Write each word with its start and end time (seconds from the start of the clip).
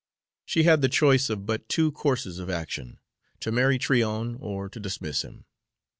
She 0.45 0.63
had 0.63 0.81
the 0.81 0.89
choice 0.89 1.29
of 1.29 1.45
but 1.45 1.69
two 1.69 1.91
courses 1.91 2.39
of 2.39 2.49
action, 2.49 2.97
to 3.39 3.51
marry 3.51 3.77
Tryon 3.77 4.35
or 4.39 4.67
to 4.67 4.79
dismiss 4.79 5.21
him. 5.21 5.45